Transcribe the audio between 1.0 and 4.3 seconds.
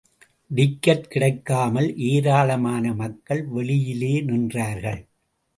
கிடைக்காமல் ஏராளமான மக்கள் வெளியிலே